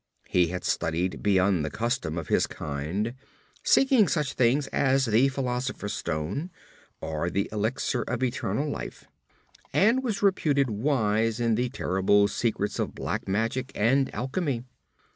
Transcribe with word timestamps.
He 0.27 0.47
had 0.47 0.63
studied 0.63 1.21
beyond 1.21 1.63
the 1.63 1.69
custom 1.69 2.17
of 2.17 2.27
his 2.27 2.47
kind, 2.47 3.13
seeking 3.61 4.07
such 4.07 4.33
things 4.33 4.65
as 4.69 5.05
the 5.05 5.27
Philosopher's 5.27 5.93
Stone, 5.93 6.49
or 7.01 7.29
the 7.29 7.47
Elixir 7.51 8.01
of 8.07 8.23
Eternal 8.23 8.67
Life, 8.67 9.05
and 9.71 10.03
was 10.03 10.23
reputed 10.23 10.71
wise 10.71 11.39
in 11.39 11.53
the 11.53 11.69
terrible 11.69 12.27
secrets 12.27 12.79
of 12.79 12.95
Black 12.95 13.27
Magic 13.27 13.71
and 13.75 14.11
Alchemy. 14.11 14.63